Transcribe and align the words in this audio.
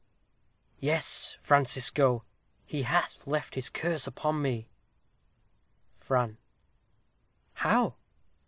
_Yes, 0.79 1.37
Francisco, 1.43 2.23
He 2.65 2.81
hath 2.81 3.21
left 3.27 3.53
his 3.53 3.69
curse 3.69 4.07
upon 4.07 4.41
me. 4.41 4.67
Fran. 5.95 6.39
How? 7.53 7.97